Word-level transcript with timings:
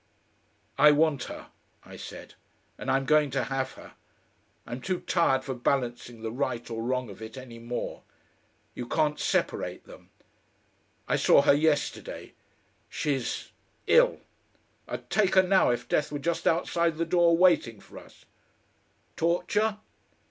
"I 0.79 0.89
want 0.89 1.25
her," 1.25 1.49
I 1.83 1.95
said, 1.95 2.33
"and 2.75 2.89
I'm 2.89 3.05
going 3.05 3.29
to 3.29 3.43
have 3.43 3.73
her. 3.73 3.93
I'm 4.65 4.81
too 4.81 5.01
tired 5.01 5.43
for 5.43 5.53
balancing 5.53 6.23
the 6.23 6.31
right 6.31 6.67
or 6.71 6.81
wrong 6.81 7.11
of 7.11 7.21
it 7.21 7.37
any 7.37 7.59
more. 7.59 8.01
You 8.73 8.87
can't 8.87 9.19
separate 9.19 9.85
them. 9.85 10.09
I 11.07 11.17
saw 11.17 11.43
her 11.43 11.53
yesterday.... 11.53 12.33
She's 12.89 13.51
ill.... 13.85 14.21
I'd 14.87 15.07
take 15.11 15.35
her 15.35 15.43
now, 15.43 15.69
if 15.69 15.87
death 15.87 16.11
were 16.11 16.17
just 16.17 16.47
outside 16.47 16.97
the 16.97 17.05
door 17.05 17.37
waiting 17.37 17.79
for 17.79 17.99
us." 17.99 18.25
"Torture?" 19.15 19.77